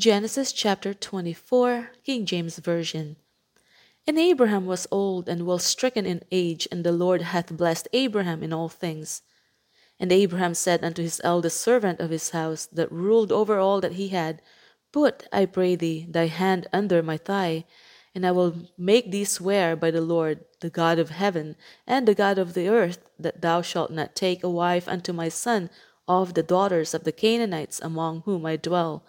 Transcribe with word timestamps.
Genesis 0.00 0.50
chapter 0.52 0.94
24, 0.94 1.90
King 2.06 2.24
James 2.24 2.56
Version. 2.56 3.16
And 4.06 4.18
Abraham 4.18 4.64
was 4.64 4.86
old 4.90 5.28
and 5.28 5.44
well 5.44 5.58
stricken 5.58 6.06
in 6.06 6.22
age, 6.32 6.66
and 6.72 6.82
the 6.82 6.90
Lord 6.90 7.20
hath 7.20 7.54
blessed 7.54 7.86
Abraham 7.92 8.42
in 8.42 8.50
all 8.50 8.70
things. 8.70 9.20
And 9.98 10.10
Abraham 10.10 10.54
said 10.54 10.82
unto 10.82 11.02
his 11.02 11.20
eldest 11.22 11.60
servant 11.60 12.00
of 12.00 12.08
his 12.08 12.30
house, 12.30 12.64
that 12.72 12.90
ruled 12.90 13.30
over 13.30 13.58
all 13.58 13.82
that 13.82 13.92
he 13.92 14.08
had, 14.08 14.40
Put, 14.90 15.28
I 15.34 15.44
pray 15.44 15.76
thee, 15.76 16.06
thy 16.08 16.28
hand 16.28 16.66
under 16.72 17.02
my 17.02 17.18
thigh, 17.18 17.66
and 18.14 18.26
I 18.26 18.30
will 18.30 18.70
make 18.78 19.10
thee 19.10 19.24
swear 19.24 19.76
by 19.76 19.90
the 19.90 20.00
Lord, 20.00 20.46
the 20.60 20.70
God 20.70 20.98
of 20.98 21.10
heaven, 21.10 21.56
and 21.86 22.08
the 22.08 22.14
God 22.14 22.38
of 22.38 22.54
the 22.54 22.70
earth, 22.70 23.04
that 23.18 23.42
thou 23.42 23.60
shalt 23.60 23.90
not 23.90 24.16
take 24.16 24.42
a 24.42 24.48
wife 24.48 24.88
unto 24.88 25.12
my 25.12 25.28
son 25.28 25.68
of 26.08 26.32
the 26.32 26.42
daughters 26.42 26.94
of 26.94 27.04
the 27.04 27.12
Canaanites 27.12 27.80
among 27.82 28.22
whom 28.22 28.46
I 28.46 28.56
dwell. 28.56 29.04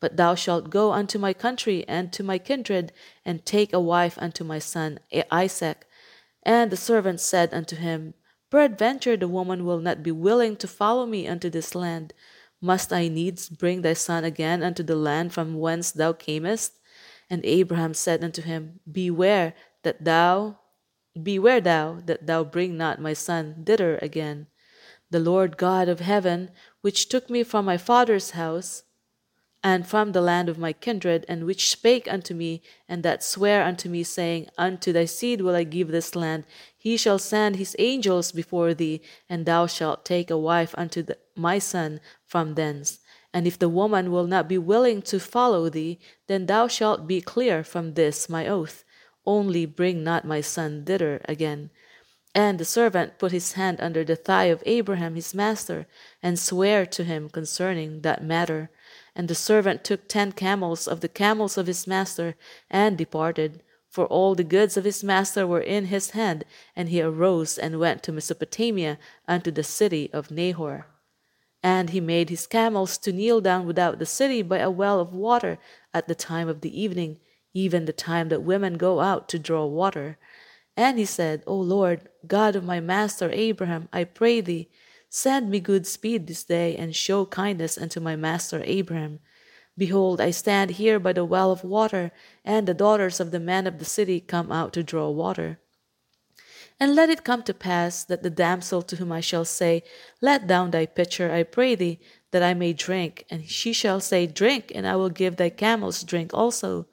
But 0.00 0.16
thou 0.16 0.34
shalt 0.34 0.70
go 0.70 0.92
unto 0.92 1.18
my 1.18 1.32
country 1.32 1.84
and 1.88 2.12
to 2.12 2.22
my 2.22 2.38
kindred, 2.38 2.92
and 3.24 3.44
take 3.44 3.72
a 3.72 3.80
wife 3.80 4.18
unto 4.20 4.44
my 4.44 4.58
son 4.58 5.00
Isaac. 5.30 5.86
And 6.42 6.70
the 6.70 6.76
servant 6.76 7.20
said 7.20 7.52
unto 7.52 7.76
him, 7.76 8.14
Peradventure 8.50 9.16
the 9.16 9.28
woman 9.28 9.64
will 9.64 9.80
not 9.80 10.02
be 10.02 10.12
willing 10.12 10.56
to 10.56 10.68
follow 10.68 11.06
me 11.06 11.26
unto 11.26 11.50
this 11.50 11.74
land. 11.74 12.12
Must 12.60 12.92
I 12.92 13.08
needs 13.08 13.48
bring 13.48 13.82
thy 13.82 13.94
son 13.94 14.24
again 14.24 14.62
unto 14.62 14.82
the 14.82 14.96
land 14.96 15.32
from 15.32 15.58
whence 15.58 15.90
thou 15.90 16.12
camest? 16.12 16.72
And 17.28 17.44
Abraham 17.44 17.92
said 17.94 18.22
unto 18.22 18.42
him, 18.42 18.80
Beware 18.90 19.54
that 19.82 20.04
thou 20.04 20.58
beware 21.20 21.60
thou 21.60 22.00
that 22.04 22.26
thou 22.26 22.44
bring 22.44 22.76
not 22.76 23.00
my 23.00 23.12
son 23.12 23.64
thither 23.64 23.98
again. 24.02 24.46
The 25.10 25.20
Lord 25.20 25.56
God 25.56 25.88
of 25.88 26.00
heaven, 26.00 26.50
which 26.82 27.08
took 27.08 27.30
me 27.30 27.42
from 27.42 27.64
my 27.64 27.76
father's 27.76 28.32
house, 28.32 28.82
and 29.66 29.84
from 29.84 30.12
the 30.12 30.20
land 30.20 30.48
of 30.48 30.60
my 30.60 30.72
kindred, 30.72 31.26
and 31.28 31.42
which 31.44 31.70
spake 31.70 32.06
unto 32.08 32.32
me, 32.32 32.62
and 32.88 33.02
that 33.02 33.24
sware 33.24 33.64
unto 33.64 33.88
me, 33.88 34.04
saying, 34.04 34.46
Unto 34.56 34.92
thy 34.92 35.06
seed 35.06 35.40
will 35.40 35.56
I 35.56 35.64
give 35.64 35.88
this 35.88 36.14
land. 36.14 36.44
He 36.78 36.96
shall 36.96 37.18
send 37.18 37.56
his 37.56 37.74
angels 37.80 38.30
before 38.30 38.74
thee, 38.74 39.02
and 39.28 39.44
thou 39.44 39.66
shalt 39.66 40.04
take 40.04 40.30
a 40.30 40.38
wife 40.38 40.72
unto 40.78 41.02
the, 41.02 41.18
my 41.34 41.58
son 41.58 41.98
from 42.24 42.54
thence. 42.54 43.00
And 43.34 43.44
if 43.44 43.58
the 43.58 43.68
woman 43.68 44.12
will 44.12 44.28
not 44.28 44.48
be 44.48 44.56
willing 44.56 45.02
to 45.02 45.18
follow 45.18 45.68
thee, 45.68 45.98
then 46.28 46.46
thou 46.46 46.68
shalt 46.68 47.08
be 47.08 47.20
clear 47.20 47.64
from 47.64 47.94
this 47.94 48.28
my 48.28 48.46
oath. 48.46 48.84
Only 49.26 49.66
bring 49.66 50.04
not 50.04 50.24
my 50.24 50.42
son 50.42 50.84
thither 50.84 51.20
again. 51.24 51.70
And 52.36 52.60
the 52.60 52.64
servant 52.64 53.18
put 53.18 53.32
his 53.32 53.54
hand 53.54 53.78
under 53.80 54.04
the 54.04 54.14
thigh 54.14 54.44
of 54.44 54.62
Abraham 54.64 55.16
his 55.16 55.34
master, 55.34 55.88
and 56.22 56.38
sware 56.38 56.86
to 56.86 57.02
him 57.02 57.28
concerning 57.28 58.02
that 58.02 58.22
matter. 58.22 58.70
And 59.16 59.28
the 59.28 59.34
servant 59.34 59.82
took 59.82 60.06
ten 60.06 60.32
camels 60.32 60.86
of 60.86 61.00
the 61.00 61.08
camels 61.08 61.56
of 61.56 61.66
his 61.66 61.86
master, 61.86 62.36
and 62.70 62.98
departed. 62.98 63.62
For 63.88 64.04
all 64.04 64.34
the 64.34 64.44
goods 64.44 64.76
of 64.76 64.84
his 64.84 65.02
master 65.02 65.46
were 65.46 65.62
in 65.62 65.86
his 65.86 66.10
hand, 66.10 66.44
and 66.76 66.90
he 66.90 67.00
arose 67.00 67.56
and 67.56 67.80
went 67.80 68.02
to 68.02 68.12
Mesopotamia 68.12 68.98
unto 69.26 69.50
the 69.50 69.64
city 69.64 70.10
of 70.12 70.30
Nahor. 70.30 70.86
And 71.62 71.88
he 71.90 72.00
made 72.00 72.28
his 72.28 72.46
camels 72.46 72.98
to 72.98 73.10
kneel 73.10 73.40
down 73.40 73.66
without 73.66 73.98
the 73.98 74.04
city 74.04 74.42
by 74.42 74.58
a 74.58 74.70
well 74.70 75.00
of 75.00 75.14
water 75.14 75.56
at 75.94 76.08
the 76.08 76.14
time 76.14 76.46
of 76.46 76.60
the 76.60 76.78
evening, 76.78 77.18
even 77.54 77.86
the 77.86 77.94
time 77.94 78.28
that 78.28 78.42
women 78.42 78.74
go 78.74 79.00
out 79.00 79.30
to 79.30 79.38
draw 79.38 79.64
water. 79.64 80.18
And 80.76 80.98
he 80.98 81.06
said, 81.06 81.42
O 81.46 81.56
Lord, 81.56 82.10
God 82.26 82.54
of 82.54 82.64
my 82.64 82.80
master 82.80 83.30
Abraham, 83.32 83.88
I 83.94 84.04
pray 84.04 84.42
thee, 84.42 84.68
Send 85.08 85.50
me 85.50 85.60
good 85.60 85.86
speed 85.86 86.26
this 86.26 86.44
day, 86.44 86.76
and 86.76 86.94
show 86.94 87.26
kindness 87.26 87.78
unto 87.78 88.00
my 88.00 88.16
master 88.16 88.62
Abraham. 88.64 89.20
Behold, 89.78 90.20
I 90.20 90.30
stand 90.30 90.72
here 90.72 90.98
by 90.98 91.12
the 91.12 91.24
well 91.24 91.52
of 91.52 91.64
water, 91.64 92.12
and 92.44 92.66
the 92.66 92.74
daughters 92.74 93.20
of 93.20 93.30
the 93.30 93.40
men 93.40 93.66
of 93.66 93.78
the 93.78 93.84
city 93.84 94.20
come 94.20 94.50
out 94.50 94.72
to 94.72 94.82
draw 94.82 95.10
water. 95.10 95.58
And 96.78 96.94
let 96.94 97.08
it 97.08 97.24
come 97.24 97.42
to 97.44 97.54
pass 97.54 98.04
that 98.04 98.22
the 98.22 98.30
damsel 98.30 98.82
to 98.82 98.96
whom 98.96 99.10
I 99.10 99.20
shall 99.20 99.44
say, 99.44 99.82
Let 100.20 100.46
down 100.46 100.70
thy 100.70 100.86
pitcher, 100.86 101.32
I 101.32 101.42
pray 101.42 101.74
thee, 101.74 102.00
that 102.32 102.42
I 102.42 102.52
may 102.52 102.72
drink, 102.72 103.24
and 103.30 103.48
she 103.48 103.72
shall 103.72 104.00
say, 104.00 104.26
Drink, 104.26 104.72
and 104.74 104.86
I 104.86 104.96
will 104.96 105.08
give 105.08 105.36
thy 105.36 105.48
camels 105.48 106.02
drink 106.02 106.34
also. 106.34 106.86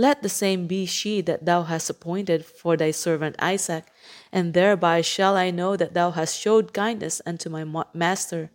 Let 0.00 0.22
the 0.22 0.30
same 0.30 0.66
be 0.66 0.86
she 0.86 1.20
that 1.20 1.44
thou 1.44 1.64
hast 1.64 1.90
appointed 1.90 2.46
for 2.46 2.74
thy 2.74 2.90
servant 2.90 3.36
Isaac, 3.38 3.84
and 4.32 4.54
thereby 4.54 5.02
shall 5.02 5.36
I 5.36 5.50
know 5.50 5.76
that 5.76 5.92
thou 5.92 6.12
hast 6.12 6.40
showed 6.40 6.72
kindness 6.72 7.20
unto 7.26 7.50
my 7.50 7.66
master. 7.92 8.50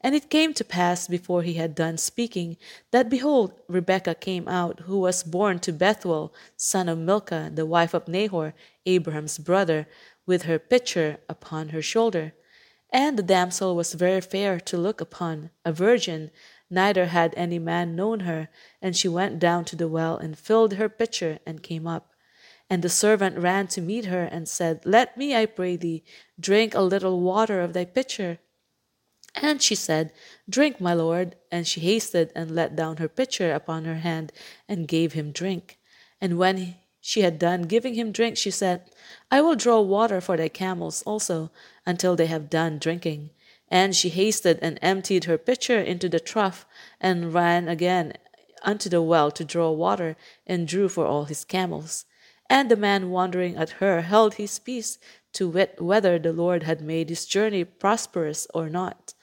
And 0.00 0.14
it 0.14 0.30
came 0.30 0.54
to 0.54 0.64
pass 0.64 1.06
before 1.06 1.42
he 1.42 1.54
had 1.60 1.74
done 1.74 1.98
speaking, 1.98 2.56
that 2.90 3.10
behold, 3.10 3.52
Rebekah 3.68 4.14
came 4.14 4.48
out, 4.48 4.80
who 4.86 5.00
was 5.00 5.22
born 5.22 5.58
to 5.58 5.74
Bethuel, 5.74 6.32
son 6.56 6.88
of 6.88 6.96
Milcah, 6.96 7.50
the 7.52 7.66
wife 7.66 7.92
of 7.92 8.08
Nahor, 8.08 8.54
Abraham's 8.86 9.36
brother, 9.36 9.86
with 10.24 10.44
her 10.44 10.58
pitcher 10.58 11.18
upon 11.28 11.68
her 11.68 11.82
shoulder. 11.82 12.32
And 12.90 13.18
the 13.18 13.22
damsel 13.22 13.76
was 13.76 13.92
very 13.92 14.22
fair 14.22 14.58
to 14.60 14.78
look 14.78 15.02
upon, 15.02 15.50
a 15.66 15.72
virgin, 15.74 16.30
neither 16.70 17.06
had 17.06 17.34
any 17.36 17.58
man 17.58 17.96
known 17.96 18.20
her. 18.20 18.48
And 18.82 18.96
she 18.96 19.08
went 19.08 19.38
down 19.38 19.64
to 19.66 19.76
the 19.76 19.88
well, 19.88 20.16
and 20.16 20.38
filled 20.38 20.74
her 20.74 20.88
pitcher, 20.88 21.38
and 21.46 21.62
came 21.62 21.86
up. 21.86 22.12
And 22.70 22.82
the 22.82 22.88
servant 22.88 23.38
ran 23.38 23.66
to 23.68 23.80
meet 23.80 24.06
her 24.06 24.24
and 24.24 24.48
said, 24.48 24.82
Let 24.84 25.16
me, 25.16 25.34
I 25.34 25.46
pray 25.46 25.76
thee, 25.76 26.04
drink 26.38 26.74
a 26.74 26.82
little 26.82 27.20
water 27.20 27.60
of 27.60 27.72
thy 27.72 27.84
pitcher. 27.84 28.38
And 29.34 29.62
she 29.62 29.74
said, 29.74 30.12
Drink, 30.48 30.80
my 30.80 30.94
lord. 30.94 31.36
And 31.50 31.66
she 31.66 31.80
hasted 31.80 32.32
and 32.34 32.50
let 32.50 32.76
down 32.76 32.96
her 32.98 33.08
pitcher 33.08 33.52
upon 33.52 33.84
her 33.84 33.96
hand 33.96 34.32
and 34.68 34.88
gave 34.88 35.12
him 35.12 35.32
drink. 35.32 35.78
And 36.20 36.38
when 36.38 36.76
she 37.00 37.22
had 37.22 37.38
done 37.38 37.62
giving 37.62 37.94
him 37.94 38.12
drink, 38.12 38.36
she 38.36 38.50
said, 38.50 38.90
I 39.30 39.40
will 39.40 39.54
draw 39.54 39.80
water 39.80 40.20
for 40.20 40.36
thy 40.36 40.48
camels 40.48 41.02
also, 41.02 41.50
until 41.86 42.16
they 42.16 42.26
have 42.26 42.50
done 42.50 42.78
drinking. 42.78 43.30
And 43.70 43.94
she 43.94 44.08
hasted 44.08 44.58
and 44.62 44.78
emptied 44.80 45.24
her 45.24 45.38
pitcher 45.38 45.78
into 45.78 46.08
the 46.08 46.20
trough, 46.20 46.66
and 47.00 47.34
ran 47.34 47.68
again 47.68 48.14
unto 48.62 48.88
the 48.88 49.02
well 49.02 49.30
to 49.30 49.44
draw 49.44 49.70
water, 49.70 50.16
and 50.46 50.66
drew 50.66 50.88
for 50.88 51.06
all 51.06 51.24
his 51.24 51.44
camels. 51.44 52.04
And 52.50 52.70
the 52.70 52.76
man 52.76 53.10
wondering 53.10 53.56
at 53.56 53.78
her 53.82 54.00
held 54.00 54.34
his 54.34 54.58
peace 54.58 54.98
to 55.34 55.48
wit 55.48 55.76
whether 55.80 56.18
the 56.18 56.32
Lord 56.32 56.62
had 56.62 56.80
made 56.80 57.10
his 57.10 57.26
journey 57.26 57.64
prosperous 57.64 58.46
or 58.54 58.68
not. 58.68 59.14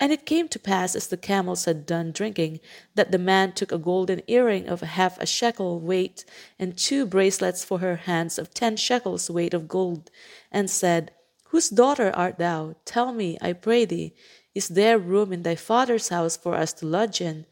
And 0.00 0.12
it 0.12 0.26
came 0.26 0.46
to 0.48 0.60
pass, 0.60 0.94
as 0.94 1.08
the 1.08 1.16
camels 1.16 1.64
had 1.64 1.84
done 1.84 2.12
drinking, 2.12 2.60
that 2.94 3.10
the 3.10 3.18
man 3.18 3.52
took 3.52 3.72
a 3.72 3.78
golden 3.78 4.22
earring 4.28 4.68
of 4.68 4.80
half 4.80 5.20
a 5.20 5.26
shekel 5.26 5.80
weight, 5.80 6.24
and 6.56 6.78
two 6.78 7.04
bracelets 7.04 7.64
for 7.64 7.80
her 7.80 7.96
hands 7.96 8.38
of 8.38 8.54
ten 8.54 8.76
shekels 8.76 9.28
weight 9.28 9.52
of 9.52 9.66
gold, 9.66 10.08
and 10.52 10.70
said, 10.70 11.10
Whose 11.48 11.70
daughter 11.70 12.10
art 12.14 12.38
thou? 12.38 12.76
Tell 12.84 13.12
me, 13.12 13.38
I 13.40 13.52
pray 13.52 13.84
thee, 13.84 14.14
is 14.54 14.68
there 14.68 14.98
room 14.98 15.32
in 15.32 15.42
thy 15.42 15.54
father's 15.54 16.08
house 16.08 16.36
for 16.36 16.54
us 16.54 16.72
to 16.74 16.86
lodge 16.86 17.20
in? 17.20 17.46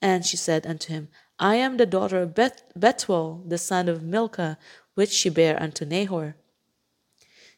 And 0.00 0.24
she 0.24 0.36
said 0.36 0.66
unto 0.66 0.92
him, 0.92 1.08
I 1.38 1.56
am 1.56 1.76
the 1.76 1.86
daughter 1.86 2.22
of 2.22 2.34
Bethuel, 2.34 3.42
the 3.46 3.58
son 3.58 3.88
of 3.88 4.02
Milcah, 4.02 4.58
which 4.94 5.10
she 5.10 5.28
bare 5.28 5.60
unto 5.60 5.84
Nahor. 5.84 6.36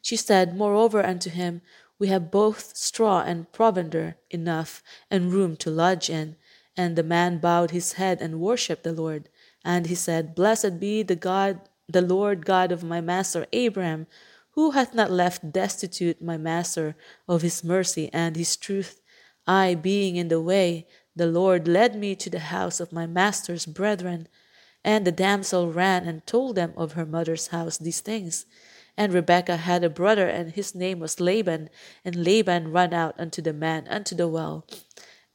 She 0.01 0.17
said, 0.17 0.57
Moreover, 0.57 1.05
unto 1.05 1.31
him, 1.31 1.63
We 1.99 2.09
have 2.09 2.31
both 2.31 2.77
straw 2.77 3.23
and 3.23 3.51
provender 3.53 4.17
enough, 4.31 4.83
and 5.11 5.33
room 5.33 5.57
to 5.59 5.71
lodge 5.71 6.11
in. 6.11 6.37
And 6.77 6.97
the 6.97 7.03
man 7.03 7.39
bowed 7.39 7.71
his 7.71 7.93
head 7.95 8.21
and 8.21 8.41
worshipped 8.41 8.83
the 8.83 8.93
Lord. 8.93 9.29
And 9.65 9.87
he 9.87 9.95
said, 9.95 10.35
Blessed 10.35 10.81
be 10.81 11.03
the 11.03 11.17
God, 11.17 11.61
the 11.89 12.03
Lord 12.03 12.45
God 12.45 12.73
of 12.73 12.83
my 12.83 13.01
master 13.01 13.47
Abraham, 13.53 14.07
who 14.55 14.71
hath 14.71 14.95
not 14.95 15.11
left 15.11 15.53
destitute 15.53 16.23
my 16.23 16.37
master 16.37 16.97
of 17.29 17.43
his 17.43 17.65
mercy 17.65 18.09
and 18.13 18.37
his 18.37 18.57
truth. 18.57 19.01
I, 19.47 19.75
being 19.75 20.17
in 20.17 20.29
the 20.29 20.41
way, 20.41 20.87
the 21.17 21.27
Lord 21.27 21.69
led 21.69 21.97
me 21.97 22.15
to 22.17 22.31
the 22.31 22.39
house 22.39 22.81
of 22.81 22.93
my 22.93 23.07
master's 23.07 23.67
brethren. 23.67 24.29
And 24.85 25.07
the 25.07 25.13
damsel 25.13 25.73
ran 25.73 26.07
and 26.07 26.27
told 26.27 26.57
them 26.57 26.73
of 26.77 26.93
her 26.93 27.07
mother's 27.07 27.49
house 27.49 27.79
these 27.79 28.01
things. 28.01 28.47
And 28.97 29.13
Rebekah 29.13 29.57
had 29.57 29.83
a 29.83 29.91
brother, 29.91 30.29
and 30.29 30.53
his 30.53 30.75
name 30.75 31.01
was 31.01 31.19
Laban. 31.19 31.69
And 32.05 32.25
Laban 32.25 32.71
ran 32.71 32.95
out 32.95 33.15
unto 33.19 33.43
the 33.43 33.53
man 33.53 33.89
unto 33.89 34.15
the 34.15 34.29
well. 34.29 34.67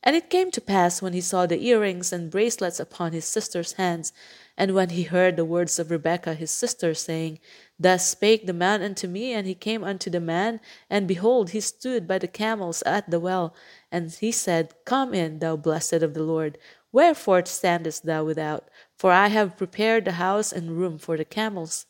And 0.02 0.16
it 0.16 0.30
came 0.30 0.50
to 0.52 0.62
pass 0.62 1.02
when 1.02 1.14
he 1.14 1.22
saw 1.22 1.46
the 1.46 1.62
earrings 1.62 2.14
and 2.14 2.32
bracelets 2.32 2.80
upon 2.80 3.12
his 3.12 3.26
sister's 3.26 3.74
hands, 3.74 4.14
and 4.58 4.74
when 4.74 4.90
he 4.90 5.04
heard 5.04 5.36
the 5.36 5.44
words 5.44 5.78
of 5.78 5.92
Rebekah 5.92 6.36
his 6.36 6.52
sister, 6.52 6.94
saying, 6.94 7.40
Thus 7.78 8.10
spake 8.10 8.46
the 8.46 8.54
man 8.54 8.82
unto 8.82 9.08
me, 9.08 9.34
and 9.34 9.46
he 9.46 9.56
came 9.56 9.84
unto 9.84 10.10
the 10.10 10.22
man, 10.22 10.62
and 10.90 11.08
behold, 11.08 11.50
he 11.50 11.60
stood 11.60 12.08
by 12.08 12.18
the 12.18 12.28
camels 12.28 12.82
at 12.84 13.10
the 13.10 13.20
well. 13.20 13.54
And 13.92 14.12
he 14.12 14.32
said, 14.32 14.74
Come 14.86 15.14
in, 15.14 15.40
thou 15.40 15.58
blessed 15.58 16.02
of 16.02 16.14
the 16.14 16.24
Lord. 16.24 16.58
Wherefore 16.92 17.46
standest 17.46 18.06
thou 18.06 18.24
without? 18.24 18.70
For 18.98 19.12
I 19.12 19.28
have 19.28 19.58
prepared 19.58 20.06
the 20.06 20.14
house 20.14 20.52
and 20.52 20.78
room 20.78 20.98
for 20.98 21.18
the 21.18 21.26
camels. 21.26 21.86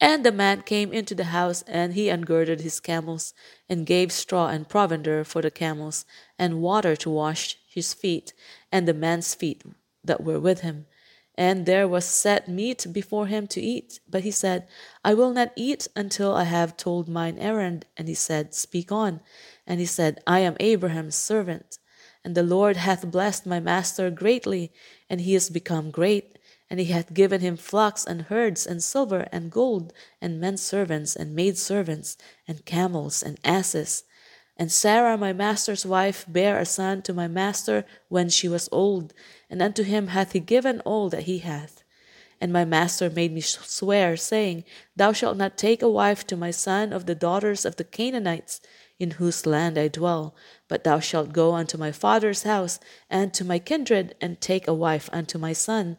And 0.00 0.24
the 0.24 0.32
man 0.32 0.62
came 0.62 0.92
into 0.92 1.14
the 1.14 1.24
house, 1.24 1.62
and 1.66 1.94
he 1.94 2.08
ungirded 2.08 2.60
his 2.60 2.80
camels, 2.80 3.34
and 3.68 3.86
gave 3.86 4.12
straw 4.12 4.48
and 4.48 4.68
provender 4.68 5.24
for 5.24 5.42
the 5.42 5.50
camels, 5.50 6.04
and 6.38 6.60
water 6.62 6.96
to 6.96 7.10
wash 7.10 7.56
his 7.68 7.94
feet, 7.94 8.32
and 8.72 8.86
the 8.86 8.94
man's 8.94 9.34
feet 9.34 9.62
that 10.04 10.22
were 10.22 10.40
with 10.40 10.60
him. 10.60 10.86
And 11.36 11.66
there 11.66 11.86
was 11.86 12.04
set 12.04 12.48
meat 12.48 12.86
before 12.92 13.28
him 13.28 13.46
to 13.48 13.60
eat. 13.60 14.00
But 14.08 14.24
he 14.24 14.32
said, 14.32 14.66
I 15.04 15.14
will 15.14 15.32
not 15.32 15.52
eat 15.54 15.86
until 15.94 16.34
I 16.34 16.42
have 16.44 16.76
told 16.76 17.08
mine 17.08 17.38
errand. 17.38 17.86
And 17.96 18.08
he 18.08 18.14
said, 18.14 18.54
Speak 18.54 18.90
on. 18.90 19.20
And 19.64 19.78
he 19.78 19.86
said, 19.86 20.20
I 20.26 20.40
am 20.40 20.56
Abraham's 20.58 21.14
servant. 21.14 21.78
And 22.24 22.34
the 22.34 22.42
Lord 22.42 22.76
hath 22.76 23.10
blessed 23.10 23.46
my 23.46 23.60
master 23.60 24.10
greatly, 24.10 24.72
and 25.08 25.20
he 25.20 25.36
is 25.36 25.48
become 25.48 25.92
great. 25.92 26.37
And 26.70 26.78
he 26.78 26.86
hath 26.86 27.14
given 27.14 27.40
him 27.40 27.56
flocks 27.56 28.04
and 28.04 28.22
herds, 28.22 28.66
and 28.66 28.82
silver 28.82 29.28
and 29.32 29.50
gold, 29.50 29.92
and 30.20 30.40
men 30.40 30.56
servants 30.56 31.16
and 31.16 31.34
maid 31.34 31.56
servants, 31.56 32.16
and 32.46 32.64
camels 32.64 33.22
and 33.22 33.38
asses. 33.42 34.04
And 34.58 34.72
Sarah, 34.72 35.16
my 35.16 35.32
master's 35.32 35.86
wife, 35.86 36.24
bare 36.26 36.58
a 36.58 36.66
son 36.66 37.02
to 37.02 37.14
my 37.14 37.28
master 37.28 37.84
when 38.08 38.28
she 38.28 38.48
was 38.48 38.68
old, 38.72 39.14
and 39.48 39.62
unto 39.62 39.84
him 39.84 40.08
hath 40.08 40.32
he 40.32 40.40
given 40.40 40.80
all 40.80 41.08
that 41.10 41.22
he 41.22 41.38
hath. 41.38 41.84
And 42.40 42.52
my 42.52 42.64
master 42.64 43.08
made 43.08 43.32
me 43.32 43.40
swear, 43.40 44.16
saying, 44.16 44.64
Thou 44.96 45.12
shalt 45.12 45.36
not 45.36 45.56
take 45.56 45.80
a 45.80 45.88
wife 45.88 46.26
to 46.26 46.36
my 46.36 46.50
son 46.50 46.92
of 46.92 47.06
the 47.06 47.14
daughters 47.14 47.64
of 47.64 47.76
the 47.76 47.84
Canaanites, 47.84 48.60
in 48.98 49.12
whose 49.12 49.46
land 49.46 49.78
I 49.78 49.86
dwell, 49.88 50.34
but 50.66 50.82
thou 50.82 50.98
shalt 50.98 51.32
go 51.32 51.54
unto 51.54 51.78
my 51.78 51.92
father's 51.92 52.42
house 52.42 52.80
and 53.08 53.32
to 53.34 53.44
my 53.44 53.58
kindred, 53.60 54.16
and 54.20 54.40
take 54.40 54.66
a 54.66 54.74
wife 54.74 55.08
unto 55.12 55.38
my 55.38 55.52
son. 55.52 55.98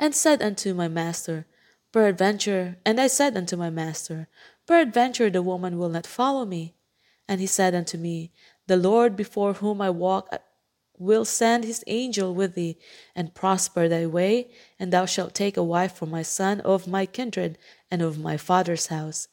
And 0.00 0.14
said 0.14 0.40
unto 0.40 0.72
my 0.72 0.88
master, 0.88 1.44
Peradventure, 1.92 2.78
and 2.86 2.98
I 2.98 3.06
said 3.06 3.36
unto 3.36 3.54
my 3.54 3.68
master, 3.68 4.28
Peradventure 4.66 5.28
the 5.28 5.42
woman 5.42 5.76
will 5.76 5.90
not 5.90 6.06
follow 6.06 6.46
me. 6.46 6.74
And 7.28 7.38
he 7.38 7.46
said 7.46 7.74
unto 7.74 7.98
me, 7.98 8.32
The 8.66 8.78
Lord 8.78 9.14
before 9.14 9.52
whom 9.52 9.82
I 9.82 9.90
walk 9.90 10.28
uh, 10.32 10.38
will 10.98 11.26
send 11.26 11.64
his 11.64 11.84
angel 11.86 12.34
with 12.34 12.54
thee, 12.54 12.78
and 13.14 13.34
prosper 13.34 13.88
thy 13.88 14.06
way, 14.06 14.50
and 14.78 14.90
thou 14.90 15.04
shalt 15.04 15.34
take 15.34 15.58
a 15.58 15.62
wife 15.62 15.96
for 15.96 16.06
my 16.06 16.22
son 16.22 16.60
of 16.60 16.88
my 16.88 17.04
kindred 17.04 17.58
and 17.90 18.00
of 18.00 18.18
my 18.18 18.38
father's 18.38 18.86
house. 18.86 19.28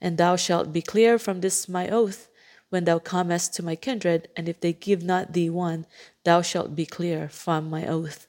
And 0.00 0.18
thou 0.18 0.36
shalt 0.36 0.72
be 0.72 0.82
clear 0.82 1.18
from 1.18 1.40
this 1.40 1.68
my 1.68 1.88
oath, 1.88 2.28
when 2.68 2.84
thou 2.84 3.00
comest 3.00 3.54
to 3.54 3.64
my 3.64 3.74
kindred, 3.74 4.28
and 4.36 4.48
if 4.48 4.60
they 4.60 4.72
give 4.72 5.02
not 5.02 5.32
thee 5.32 5.50
one, 5.50 5.84
thou 6.22 6.42
shalt 6.42 6.76
be 6.76 6.86
clear 6.86 7.28
from 7.28 7.68
my 7.68 7.84
oath. 7.88 8.28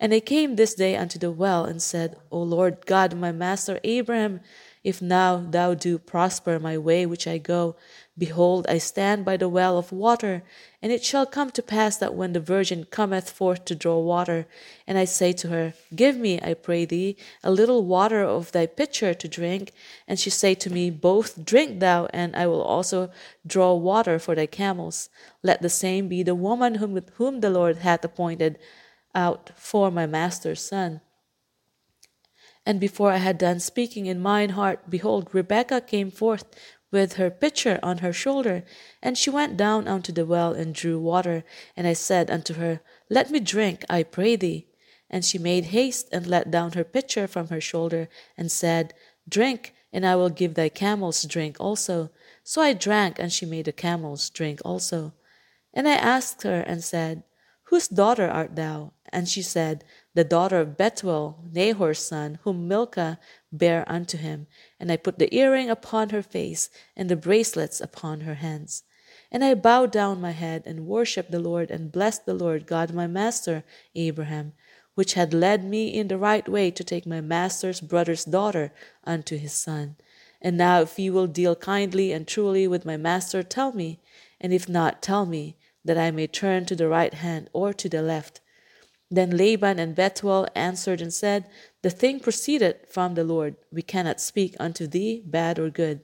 And 0.00 0.12
they 0.12 0.20
came 0.20 0.54
this 0.54 0.74
day 0.74 0.96
unto 0.96 1.18
the 1.18 1.30
well, 1.30 1.64
and 1.64 1.82
said, 1.82 2.16
O 2.30 2.40
Lord 2.40 2.86
God, 2.86 3.14
my 3.14 3.32
master 3.32 3.80
Abraham, 3.82 4.40
if 4.84 5.02
now 5.02 5.36
thou 5.38 5.74
do 5.74 5.98
prosper 5.98 6.60
my 6.60 6.78
way 6.78 7.04
which 7.04 7.26
I 7.26 7.38
go, 7.38 7.74
behold, 8.16 8.64
I 8.68 8.78
stand 8.78 9.24
by 9.24 9.36
the 9.36 9.48
well 9.48 9.76
of 9.76 9.90
water, 9.90 10.44
and 10.80 10.92
it 10.92 11.04
shall 11.04 11.26
come 11.26 11.50
to 11.50 11.62
pass 11.62 11.96
that 11.96 12.14
when 12.14 12.32
the 12.32 12.40
virgin 12.40 12.84
cometh 12.84 13.28
forth 13.28 13.64
to 13.66 13.74
draw 13.74 13.98
water, 13.98 14.46
and 14.86 14.96
I 14.96 15.04
say 15.04 15.32
to 15.32 15.48
her, 15.48 15.74
Give 15.94 16.16
me, 16.16 16.40
I 16.40 16.54
pray 16.54 16.84
thee, 16.84 17.16
a 17.42 17.50
little 17.50 17.84
water 17.84 18.22
of 18.22 18.52
thy 18.52 18.66
pitcher 18.66 19.14
to 19.14 19.28
drink, 19.28 19.72
and 20.06 20.18
she 20.18 20.30
say 20.30 20.54
to 20.54 20.70
me, 20.70 20.90
Both 20.90 21.44
drink 21.44 21.80
thou, 21.80 22.06
and 22.12 22.36
I 22.36 22.46
will 22.46 22.62
also 22.62 23.10
draw 23.44 23.74
water 23.74 24.20
for 24.20 24.36
thy 24.36 24.46
camels. 24.46 25.10
Let 25.42 25.60
the 25.60 25.68
same 25.68 26.06
be 26.06 26.22
the 26.22 26.36
woman 26.36 26.76
whom, 26.76 26.92
with 26.92 27.10
whom 27.16 27.40
the 27.40 27.50
Lord 27.50 27.78
hath 27.78 28.04
appointed 28.04 28.58
out 29.14 29.50
for 29.56 29.90
my 29.90 30.06
master's 30.06 30.64
son. 30.64 31.00
And 32.64 32.78
before 32.78 33.12
I 33.12 33.16
had 33.16 33.38
done 33.38 33.60
speaking 33.60 34.06
in 34.06 34.20
mine 34.20 34.50
heart, 34.50 34.90
behold, 34.90 35.30
Rebekah 35.32 35.80
came 35.82 36.10
forth 36.10 36.44
with 36.90 37.14
her 37.14 37.30
pitcher 37.30 37.78
on 37.82 37.98
her 37.98 38.12
shoulder, 38.12 38.64
and 39.02 39.16
she 39.16 39.30
went 39.30 39.56
down 39.56 39.88
unto 39.88 40.12
the 40.12 40.26
well 40.26 40.52
and 40.52 40.74
drew 40.74 40.98
water. 40.98 41.44
And 41.76 41.86
I 41.86 41.92
said 41.92 42.30
unto 42.30 42.54
her, 42.54 42.80
Let 43.08 43.30
me 43.30 43.40
drink, 43.40 43.84
I 43.88 44.02
pray 44.02 44.36
thee. 44.36 44.66
And 45.10 45.24
she 45.24 45.38
made 45.38 45.66
haste 45.66 46.08
and 46.12 46.26
let 46.26 46.50
down 46.50 46.72
her 46.72 46.84
pitcher 46.84 47.26
from 47.26 47.48
her 47.48 47.60
shoulder, 47.60 48.08
and 48.36 48.52
said, 48.52 48.94
Drink, 49.28 49.74
and 49.92 50.06
I 50.06 50.16
will 50.16 50.30
give 50.30 50.54
thy 50.54 50.68
camels 50.68 51.22
drink 51.24 51.56
also. 51.58 52.10
So 52.44 52.60
I 52.62 52.72
drank, 52.72 53.18
and 53.18 53.32
she 53.32 53.46
made 53.46 53.64
the 53.64 53.72
camels 53.72 54.28
drink 54.30 54.60
also. 54.64 55.14
And 55.72 55.88
I 55.88 55.94
asked 55.94 56.42
her 56.42 56.60
and 56.60 56.84
said, 56.84 57.22
Whose 57.64 57.88
daughter 57.88 58.28
art 58.28 58.56
thou? 58.56 58.92
And 59.10 59.28
she 59.28 59.42
said, 59.42 59.84
the 60.14 60.24
daughter 60.24 60.58
of 60.58 60.76
Bethuel, 60.76 61.44
Nahor's 61.52 62.00
son, 62.00 62.38
whom 62.42 62.68
Milcah 62.68 63.18
bare 63.52 63.84
unto 63.86 64.18
him. 64.18 64.46
And 64.78 64.90
I 64.90 64.96
put 64.96 65.18
the 65.18 65.34
earring 65.34 65.70
upon 65.70 66.10
her 66.10 66.22
face, 66.22 66.70
and 66.96 67.08
the 67.08 67.16
bracelets 67.16 67.80
upon 67.80 68.22
her 68.22 68.34
hands. 68.34 68.82
And 69.30 69.44
I 69.44 69.54
bowed 69.54 69.92
down 69.92 70.20
my 70.20 70.32
head, 70.32 70.64
and 70.66 70.86
worshipped 70.86 71.30
the 71.30 71.38
Lord, 71.38 71.70
and 71.70 71.92
blessed 71.92 72.26
the 72.26 72.34
Lord 72.34 72.66
God 72.66 72.92
my 72.92 73.06
master, 73.06 73.64
Abraham, 73.94 74.54
which 74.94 75.14
had 75.14 75.32
led 75.32 75.64
me 75.64 75.88
in 75.88 76.08
the 76.08 76.18
right 76.18 76.48
way 76.48 76.70
to 76.70 76.82
take 76.82 77.06
my 77.06 77.20
master's 77.20 77.80
brother's 77.80 78.24
daughter 78.24 78.72
unto 79.04 79.38
his 79.38 79.52
son. 79.52 79.96
And 80.42 80.56
now, 80.56 80.80
if 80.80 80.98
ye 80.98 81.10
will 81.10 81.26
deal 81.26 81.54
kindly 81.56 82.12
and 82.12 82.26
truly 82.26 82.66
with 82.66 82.84
my 82.84 82.96
master, 82.96 83.42
tell 83.42 83.72
me, 83.72 84.00
and 84.40 84.52
if 84.52 84.68
not, 84.68 85.02
tell 85.02 85.26
me, 85.26 85.56
that 85.84 85.96
I 85.98 86.10
may 86.10 86.26
turn 86.26 86.66
to 86.66 86.76
the 86.76 86.88
right 86.88 87.14
hand 87.14 87.48
or 87.52 87.72
to 87.72 87.88
the 87.88 88.02
left 88.02 88.40
then 89.10 89.36
Laban 89.36 89.78
and 89.78 89.94
Bethuel 89.94 90.46
answered 90.54 91.00
and 91.00 91.12
said, 91.12 91.48
The 91.82 91.90
thing 91.90 92.20
proceeded 92.20 92.80
from 92.88 93.14
the 93.14 93.24
Lord. 93.24 93.56
We 93.72 93.82
cannot 93.82 94.20
speak 94.20 94.54
unto 94.60 94.86
thee 94.86 95.22
bad 95.24 95.58
or 95.58 95.70
good. 95.70 96.02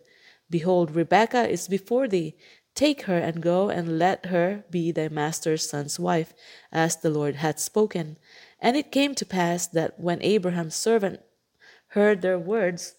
Behold, 0.48 0.94
Rebekah 0.94 1.48
is 1.48 1.68
before 1.68 2.08
thee. 2.08 2.34
Take 2.74 3.02
her 3.02 3.18
and 3.18 3.42
go 3.42 3.68
and 3.68 3.98
let 3.98 4.26
her 4.26 4.64
be 4.70 4.90
thy 4.90 5.08
master's 5.08 5.68
son's 5.68 5.98
wife, 5.98 6.34
as 6.72 6.96
the 6.96 7.10
Lord 7.10 7.36
had 7.36 7.60
spoken. 7.60 8.18
And 8.58 8.76
it 8.76 8.90
came 8.90 9.14
to 9.16 9.26
pass 9.26 9.66
that 9.68 10.00
when 10.00 10.22
Abraham's 10.22 10.74
servant 10.74 11.20
heard 11.88 12.22
their 12.22 12.38
words, 12.38 12.94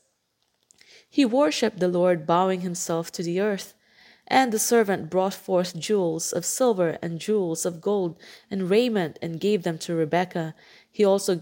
he 1.10 1.25
worshipped 1.25 1.80
the 1.80 1.88
Lord, 1.88 2.28
bowing 2.28 2.62
himself 2.62 3.12
to 3.13 3.24
the 3.24 3.40
earth. 3.40 3.74
And 4.27 4.51
the 4.51 4.60
servant 4.60 5.10
brought 5.10 5.33
forth 5.33 5.77
jewels 5.77 6.33
of 6.33 6.45
silver 6.45 6.98
and 7.01 7.19
jewels 7.19 7.66
of 7.66 7.81
gold 7.81 8.18
and 8.50 8.69
raiment 8.69 9.19
and 9.22 9.39
gave 9.39 9.63
them 9.63 9.77
to 9.80 9.95
Rebekah. 9.95 10.56
He 10.92 11.06
also 11.06 11.39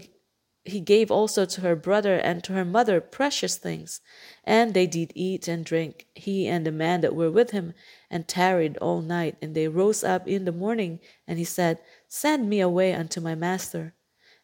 he 0.66 0.80
gave 0.80 1.10
also 1.10 1.44
to 1.44 1.60
her 1.60 1.76
brother 1.76 2.16
and 2.16 2.42
to 2.44 2.54
her 2.54 2.64
mother 2.64 3.00
precious 3.00 3.56
things. 3.56 4.00
And 4.44 4.72
they 4.72 4.86
did 4.86 5.12
eat 5.14 5.46
and 5.46 5.64
drink, 5.64 6.06
he 6.14 6.48
and 6.48 6.64
the 6.64 6.72
man 6.72 7.02
that 7.02 7.14
were 7.14 7.30
with 7.30 7.50
him, 7.50 7.74
and 8.10 8.26
tarried 8.26 8.78
all 8.78 9.02
night. 9.02 9.36
And 9.42 9.54
they 9.54 9.68
rose 9.68 10.02
up 10.02 10.26
in 10.26 10.46
the 10.46 10.52
morning, 10.52 11.00
and 11.26 11.38
he 11.38 11.44
said, 11.44 11.80
Send 12.08 12.48
me 12.48 12.60
away 12.60 12.94
unto 12.94 13.20
my 13.20 13.34
master. 13.34 13.94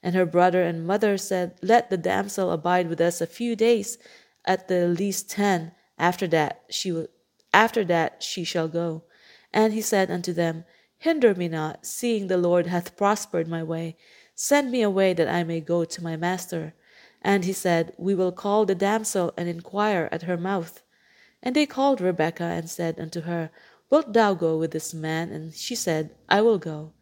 And 0.02 0.14
her 0.14 0.26
brother 0.26 0.62
and 0.62 0.86
mother 0.86 1.16
said, 1.16 1.58
Let 1.62 1.88
the 1.88 1.96
damsel 1.96 2.50
abide 2.50 2.88
with 2.88 3.00
us 3.00 3.22
a 3.22 3.26
few 3.26 3.56
days, 3.56 3.96
at 4.44 4.68
the 4.68 4.88
least 4.88 5.30
ten. 5.30 5.72
After 5.96 6.26
that 6.28 6.64
she 6.68 6.92
will 6.92 7.08
after 7.52 7.84
that 7.84 8.22
she 8.22 8.44
shall 8.44 8.68
go. 8.68 9.04
And 9.52 9.72
he 9.72 9.80
said 9.80 10.10
unto 10.10 10.32
them, 10.32 10.64
Hinder 10.98 11.34
me 11.34 11.48
not, 11.48 11.86
seeing 11.86 12.26
the 12.26 12.36
Lord 12.36 12.66
hath 12.66 12.96
prospered 12.96 13.48
my 13.48 13.62
way. 13.62 13.96
Send 14.34 14.70
me 14.70 14.82
away 14.82 15.14
that 15.14 15.28
I 15.28 15.44
may 15.44 15.60
go 15.60 15.84
to 15.84 16.02
my 16.02 16.16
master. 16.16 16.74
And 17.22 17.44
he 17.44 17.52
said, 17.52 17.94
We 17.98 18.14
will 18.14 18.32
call 18.32 18.66
the 18.66 18.74
damsel 18.74 19.32
and 19.36 19.48
inquire 19.48 20.08
at 20.12 20.22
her 20.22 20.36
mouth. 20.36 20.82
And 21.42 21.56
they 21.56 21.66
called 21.66 22.00
Rebekah 22.00 22.44
and 22.44 22.68
said 22.68 23.00
unto 23.00 23.22
her, 23.22 23.50
Wilt 23.88 24.12
thou 24.12 24.34
go 24.34 24.56
with 24.56 24.70
this 24.70 24.94
man? 24.94 25.30
And 25.30 25.54
she 25.54 25.74
said, 25.74 26.10
I 26.28 26.42
will 26.42 26.58
go. 26.58 26.92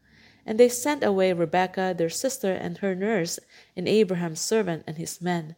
And 0.46 0.58
they 0.58 0.68
sent 0.68 1.04
away 1.04 1.32
Rebekah 1.32 1.94
their 1.98 2.08
sister 2.08 2.52
and 2.52 2.78
her 2.78 2.94
nurse, 2.94 3.38
and 3.76 3.86
Abraham's 3.86 4.40
servant 4.40 4.84
and 4.86 4.96
his 4.96 5.20
men. 5.20 5.56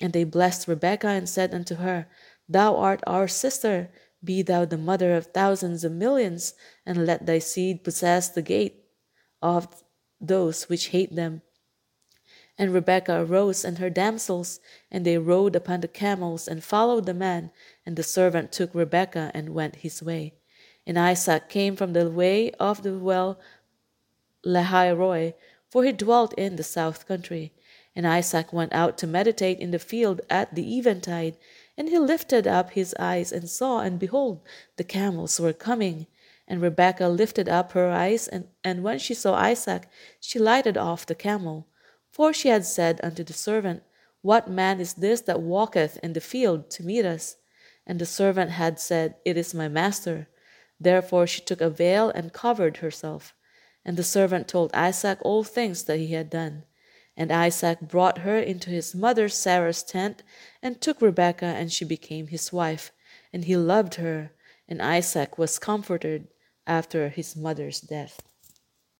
And 0.00 0.12
they 0.12 0.24
blessed 0.24 0.66
Rebekah 0.66 1.08
and 1.08 1.28
said 1.28 1.52
unto 1.52 1.74
her, 1.76 2.06
Thou 2.48 2.76
art 2.76 3.02
our 3.06 3.28
sister, 3.28 3.90
be 4.24 4.42
thou 4.42 4.64
the 4.64 4.78
mother 4.78 5.14
of 5.14 5.26
thousands 5.26 5.84
and 5.84 5.98
millions, 5.98 6.54
and 6.86 7.06
let 7.06 7.26
thy 7.26 7.38
seed 7.38 7.84
possess 7.84 8.28
the 8.28 8.42
gate 8.42 8.84
of 9.40 9.82
those 10.20 10.68
which 10.68 10.88
hate 10.88 11.14
them. 11.14 11.42
And 12.58 12.72
Rebekah 12.72 13.22
arose 13.22 13.64
and 13.64 13.78
her 13.78 13.90
damsels, 13.90 14.60
and 14.90 15.04
they 15.04 15.18
rode 15.18 15.56
upon 15.56 15.80
the 15.80 15.88
camels 15.88 16.46
and 16.46 16.62
followed 16.62 17.06
the 17.06 17.14
man. 17.14 17.50
And 17.84 17.96
the 17.96 18.02
servant 18.02 18.52
took 18.52 18.74
Rebekah 18.74 19.30
and 19.34 19.54
went 19.54 19.76
his 19.76 20.02
way. 20.02 20.34
And 20.86 20.98
Isaac 20.98 21.48
came 21.48 21.76
from 21.76 21.92
the 21.92 22.10
way 22.10 22.50
of 22.52 22.82
the 22.82 22.98
well 22.98 23.40
Lahairoi, 24.44 25.34
for 25.70 25.84
he 25.84 25.92
dwelt 25.92 26.34
in 26.34 26.56
the 26.56 26.62
south 26.62 27.06
country. 27.06 27.52
And 27.94 28.06
Isaac 28.06 28.52
went 28.52 28.72
out 28.72 28.96
to 28.98 29.06
meditate 29.06 29.58
in 29.58 29.70
the 29.70 29.78
field 29.78 30.22
at 30.30 30.54
the 30.54 30.78
eventide, 30.78 31.36
and 31.76 31.88
he 31.88 31.98
lifted 31.98 32.46
up 32.46 32.70
his 32.70 32.94
eyes 32.98 33.32
and 33.32 33.48
saw, 33.48 33.80
and 33.80 33.98
behold, 33.98 34.40
the 34.76 34.84
camels 34.84 35.38
were 35.38 35.52
coming. 35.52 36.06
And 36.48 36.60
Rebekah 36.60 37.08
lifted 37.08 37.48
up 37.48 37.72
her 37.72 37.90
eyes, 37.90 38.28
and, 38.28 38.48
and 38.64 38.82
when 38.82 38.98
she 38.98 39.14
saw 39.14 39.34
Isaac, 39.34 39.88
she 40.20 40.38
lighted 40.38 40.76
off 40.76 41.06
the 41.06 41.14
camel. 41.14 41.68
For 42.10 42.32
she 42.32 42.48
had 42.48 42.64
said 42.64 43.00
unto 43.02 43.24
the 43.24 43.32
servant, 43.32 43.82
What 44.20 44.48
man 44.48 44.80
is 44.80 44.94
this 44.94 45.20
that 45.22 45.40
walketh 45.40 45.98
in 46.02 46.12
the 46.12 46.20
field 46.20 46.70
to 46.70 46.82
meet 46.82 47.04
us? 47.04 47.36
And 47.86 47.98
the 47.98 48.06
servant 48.06 48.50
had 48.52 48.78
said, 48.78 49.16
It 49.24 49.36
is 49.36 49.54
my 49.54 49.68
master. 49.68 50.28
Therefore 50.80 51.26
she 51.26 51.40
took 51.40 51.60
a 51.60 51.70
veil 51.70 52.10
and 52.10 52.32
covered 52.32 52.78
herself. 52.78 53.34
And 53.84 53.96
the 53.96 54.04
servant 54.04 54.48
told 54.48 54.74
Isaac 54.74 55.18
all 55.22 55.44
things 55.44 55.84
that 55.84 55.98
he 55.98 56.08
had 56.08 56.30
done. 56.30 56.64
And 57.16 57.30
Isaac 57.30 57.80
brought 57.80 58.18
her 58.18 58.38
into 58.38 58.70
his 58.70 58.94
mother 58.94 59.28
Sarah's 59.28 59.82
tent, 59.82 60.22
and 60.62 60.80
took 60.80 61.02
Rebekah, 61.02 61.44
and 61.44 61.72
she 61.72 61.84
became 61.84 62.28
his 62.28 62.52
wife. 62.52 62.90
And 63.32 63.44
he 63.44 63.56
loved 63.56 63.96
her, 63.96 64.32
and 64.68 64.80
Isaac 64.80 65.36
was 65.36 65.58
comforted 65.58 66.28
after 66.66 67.08
his 67.08 67.36
mother's 67.36 67.80
death. 67.80 68.22